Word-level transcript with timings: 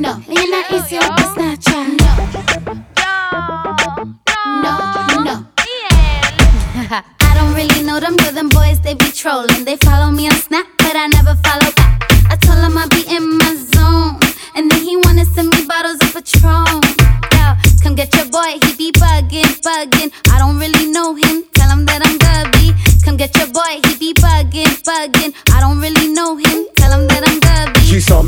no. 0.00 0.16
You're 0.28 0.50
not 0.50 0.70
easy 0.72 0.96
with 0.96 1.14
the 1.16 1.26
Snapchat. 1.36 1.88
No, 4.64 4.72
no, 5.08 5.22
no. 5.28 5.46
I 7.20 7.32
don't 7.34 7.54
really 7.54 7.82
know 7.82 8.00
them, 8.00 8.16
but 8.16 8.34
them 8.34 8.48
boys 8.48 8.80
they 8.80 8.94
be 8.94 9.10
trolling. 9.12 9.64
They 9.64 9.76
follow 9.76 10.10
me 10.10 10.26
on 10.28 10.36
Snap, 10.36 10.66
but 10.78 10.96
I 10.96 11.06
never 11.08 11.34
follow 11.44 11.70
back. 11.76 12.08
I 12.30 12.36
told 12.36 12.58
him 12.64 12.78
I 12.78 12.86
be 12.88 13.04
in 13.14 13.36
my 13.38 13.54
zone, 13.76 14.16
and 14.56 14.70
then 14.70 14.80
he 14.80 14.96
wanna 14.96 15.26
send 15.26 15.50
me 15.50 15.66
bottles 15.66 16.00
of 16.00 16.14
Patron. 16.14 16.80
Yo, 17.36 17.54
come 17.82 17.94
get 17.94 18.14
your 18.16 18.26
boy, 18.26 18.56
he 18.64 18.74
be 18.76 18.92
bugging, 18.92 19.52
bugging. 19.60 20.10
I 20.32 20.38
don't 20.38 20.58
really 20.58 20.90
know 20.90 21.14
him, 21.14 21.44
tell 21.52 21.68
him 21.68 21.84
that 21.86 22.00
I'm 22.06 22.16
Gubby. 22.16 22.72
Come 23.04 23.16
get 23.18 23.36
your 23.36 23.48
boy, 23.48 23.80
he 23.84 23.96
be 23.98 24.14
bugging, 24.14 24.80
bugging. 24.82 25.34
I 25.52 25.60
don't 25.60 25.78
really 25.78 26.08
know 26.08 26.36
him, 26.36 26.66
tell 26.76 26.92
him 26.98 26.99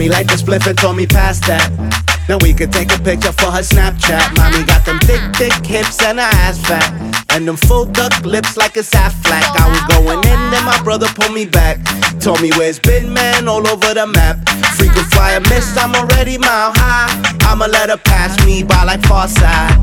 me 0.02 0.09
like 0.09 0.27
the 0.27 0.34
spliff 0.34 0.66
and 0.66 0.77
told 0.77 0.97
me 0.97 1.06
past 1.06 1.47
that. 1.47 1.70
Then 2.27 2.38
we 2.42 2.52
could 2.52 2.73
take 2.73 2.91
a 2.92 2.98
picture 2.98 3.30
for 3.30 3.51
her 3.55 3.62
Snapchat. 3.62 4.34
Mommy 4.37 4.66
got 4.66 4.84
them 4.84 4.98
thick, 5.06 5.23
thick 5.38 5.55
hips 5.65 6.02
and 6.02 6.19
her 6.19 6.30
ass 6.42 6.59
fat. 6.59 6.91
And 7.30 7.47
them 7.47 7.56
full 7.56 7.84
duck 7.84 8.12
lips 8.25 8.56
like 8.56 8.77
a 8.77 8.83
Aflac. 8.83 9.47
I 9.62 9.66
was 9.70 9.83
going 9.95 10.19
in, 10.27 10.41
then 10.51 10.65
my 10.65 10.80
brother 10.83 11.06
pulled 11.15 11.33
me 11.33 11.47
back. 11.47 11.78
Told 12.20 12.42
me 12.42 12.51
where's 12.59 12.80
been 12.80 13.12
man 13.12 13.47
all 13.47 13.65
over 13.69 13.95
the 13.95 14.06
map. 14.06 14.37
Frequent 14.77 15.06
flyer 15.15 15.41
miss, 15.41 15.77
I'm 15.77 15.95
already 15.95 16.37
mile 16.37 16.73
high. 16.75 17.11
I'ma 17.47 17.66
let 17.66 17.89
her 17.91 17.97
pass 17.97 18.34
me 18.45 18.64
by 18.64 18.83
like 18.83 19.03
far 19.06 19.28
side. 19.28 19.78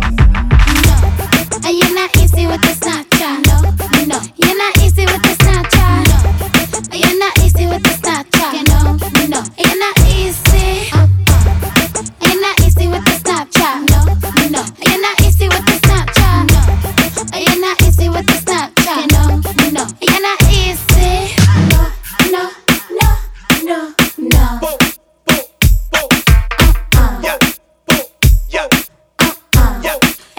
And 1.64 1.74
you're 1.80 1.96
not 1.96 2.12
easy 2.18 2.46
with 2.46 2.62
the 2.62 2.79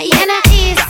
yo. 0.03 0.17
You're 0.17 0.27
not 0.27 0.47
easy. 0.49 0.81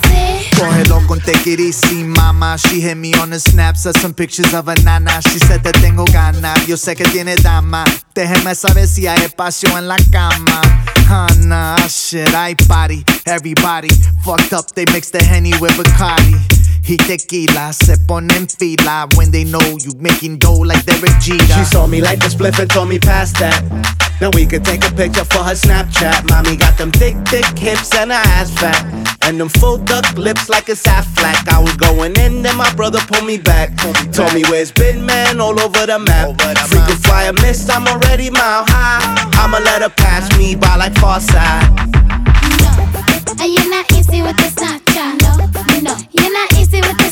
Cógelo 0.57 1.07
con 1.07 1.21
take 1.21 1.47
it 1.47 1.61
easy, 1.61 2.05
mama. 2.05 2.59
She 2.59 2.81
hit 2.81 2.97
me 2.97 3.15
on 3.15 3.31
the 3.31 3.39
snap, 3.39 3.77
said 3.77 3.97
some 3.97 4.13
pictures 4.13 4.53
of 4.53 4.69
a 4.69 4.75
nana. 4.83 5.23
She 5.23 5.39
said 5.39 5.63
te 5.63 5.73
tengo 5.73 6.05
gana, 6.13 6.55
yo 6.67 6.77
sé 6.77 6.97
que 6.97 7.05
tiene 7.07 7.37
dama. 7.37 7.85
Déjeme 8.15 8.55
saber 8.55 8.87
si 8.87 9.07
hay 9.07 9.19
espacio 9.25 9.77
en 9.79 9.89
la 9.89 9.97
cama. 10.13 10.61
Hana, 11.09 11.77
shit, 11.89 12.35
I 12.35 12.55
party. 12.69 13.05
Everybody 13.27 13.89
fucked 14.23 14.53
up, 14.53 14.73
they 14.73 14.85
mix 14.93 15.11
the 15.11 15.23
henny 15.23 15.53
with 15.61 15.73
Bacardi. 15.73 16.37
Y 16.87 16.97
tequila, 16.97 17.73
se 17.73 17.97
ponen 18.07 18.49
fila 18.49 19.07
when 19.15 19.31
they 19.31 19.45
know 19.45 19.63
you 19.81 19.93
making 19.99 20.39
dough 20.39 20.65
like 20.65 20.85
Derek 20.85 21.19
Jeter. 21.21 21.55
She 21.55 21.65
saw 21.65 21.87
me 21.87 22.01
like 22.01 22.19
the 22.19 22.27
spliff 22.27 22.59
and 22.59 22.69
told 22.69 22.89
me 22.89 22.99
past 22.99 23.39
that. 23.39 24.00
Then 24.21 24.31
we 24.35 24.45
could 24.45 24.65
take 24.65 24.85
a 24.85 24.93
picture 24.93 25.25
for 25.25 25.43
her 25.43 25.55
Snapchat. 25.55 26.29
Mommy 26.29 26.55
got 26.55 26.77
them 26.77 26.93
thick, 26.93 27.17
thick 27.27 27.47
hips 27.59 27.95
and 27.95 28.11
her 28.13 28.23
ass 28.37 28.51
fat. 28.53 28.85
And 29.23 29.41
them 29.41 29.49
full 29.49 29.79
duck 29.79 30.05
lips 30.19 30.51
like 30.51 30.69
a 30.69 30.73
Aflac. 30.73 31.49
I 31.49 31.59
was 31.59 31.75
going 31.77 32.15
in, 32.17 32.43
then 32.43 32.57
my 32.57 32.71
brother 32.75 33.01
pulled 33.09 33.25
me 33.25 33.39
back. 33.39 33.75
Told 34.13 34.35
me 34.35 34.43
where's 34.51 34.73
been 34.73 35.07
man 35.07 35.41
all 35.41 35.59
over 35.59 35.87
the 35.87 35.99
map. 35.99 36.39
Frequent 36.69 37.01
flyer 37.01 37.33
miss, 37.33 37.69
I'm 37.71 37.89
already 37.89 38.29
mile 38.29 38.65
high. 38.69 39.01
I'ma 39.41 39.59
let 39.59 39.81
her 39.81 39.89
pass 39.89 40.29
me 40.37 40.55
by 40.55 40.77
like 40.77 40.95
far 40.97 41.21
side. 41.21 41.65
And 43.31 43.41
uh, 43.41 43.45
you're 43.45 43.71
not 43.71 43.91
easy 43.93 44.21
with 44.21 44.37
the 44.37 44.51
Snapchat. 44.53 45.17
No, 45.23 45.81
no. 45.81 45.97
You're 46.13 46.33
not 46.33 46.53
easy 46.53 46.81
with 46.83 46.97
the 46.99 47.10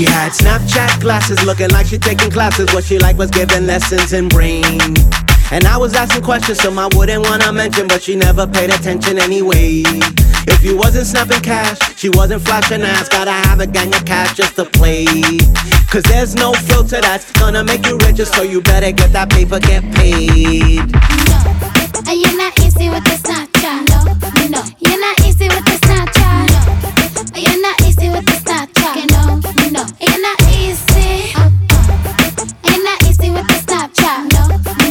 She 0.00 0.06
had 0.06 0.32
Snapchat 0.32 1.02
glasses 1.02 1.44
looking 1.44 1.68
like 1.68 1.84
she 1.84 1.98
taking 1.98 2.30
classes. 2.30 2.72
What 2.72 2.84
she 2.84 2.98
like 2.98 3.18
was 3.18 3.30
giving 3.30 3.66
lessons 3.66 4.14
in 4.14 4.28
brain. 4.28 4.80
And 5.52 5.66
I 5.66 5.76
was 5.76 5.92
asking 5.92 6.22
questions 6.22 6.58
some 6.58 6.78
I 6.78 6.88
wouldn't 6.94 7.22
wanna 7.22 7.52
mention, 7.52 7.86
but 7.86 8.02
she 8.02 8.16
never 8.16 8.46
paid 8.46 8.70
attention 8.70 9.18
anyway. 9.18 9.82
If 10.48 10.64
you 10.64 10.74
wasn't 10.74 11.06
snapping 11.06 11.42
cash, 11.42 11.76
she 11.98 12.08
wasn't 12.08 12.40
flashing 12.40 12.80
ass. 12.80 13.10
Gotta 13.10 13.32
have 13.32 13.60
a 13.60 13.66
gang 13.66 13.94
of 13.94 14.06
cash 14.06 14.34
just 14.38 14.56
to 14.56 14.64
play. 14.64 15.04
Cause 15.90 16.04
there's 16.04 16.34
no 16.34 16.54
filter 16.54 17.02
that's 17.02 17.30
gonna 17.32 17.62
make 17.62 17.84
you 17.84 17.98
richer, 17.98 18.24
so 18.24 18.40
you 18.40 18.62
better 18.62 18.92
get 18.92 19.12
that 19.12 19.28
paper, 19.28 19.60
get 19.60 19.82
paid. 19.92 21.29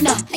No. 0.01 0.28